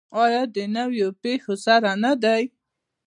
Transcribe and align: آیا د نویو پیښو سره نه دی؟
آیا 0.23 0.43
د 0.55 0.57
نویو 0.75 1.07
پیښو 1.23 1.53
سره 1.65 1.91
نه 2.03 2.13
دی؟ 2.23 2.43